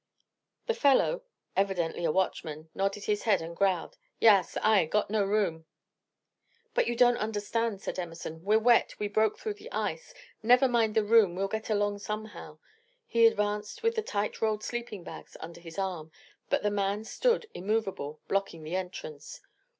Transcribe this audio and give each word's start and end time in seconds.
The 0.65 0.73
fellow, 0.73 1.21
evidently 1.55 2.05
a 2.05 2.11
watchman, 2.11 2.71
nodded 2.73 3.03
his 3.05 3.21
head, 3.21 3.39
and 3.39 3.55
growled, 3.55 3.99
"Yaas! 4.19 4.57
Ay 4.63 4.85
got 4.87 5.11
no 5.11 5.23
room." 5.23 5.67
"But 6.73 6.87
you 6.87 6.95
don't 6.95 7.17
understand," 7.17 7.81
said 7.81 7.99
Emerson. 7.99 8.43
"We're 8.43 8.57
wet. 8.57 8.95
We 8.97 9.07
broke 9.07 9.37
through 9.37 9.53
the 9.53 9.71
ice. 9.71 10.11
Never 10.41 10.67
mind 10.67 10.95
the 10.95 11.03
room, 11.03 11.35
we'll 11.35 11.47
get 11.47 11.69
along 11.69 11.99
somehow." 11.99 12.57
He 13.05 13.27
advanced 13.27 13.83
with 13.83 13.93
the 13.93 14.01
tight 14.01 14.41
rolled 14.41 14.63
sleeping 14.63 15.03
bags 15.03 15.37
under 15.39 15.61
his 15.61 15.77
arm, 15.77 16.11
but 16.49 16.63
the 16.63 16.71
man 16.71 17.03
stood 17.03 17.45
immovable, 17.53 18.21
blocking 18.27 18.63
the 18.63 18.75
entrance. 18.75 19.39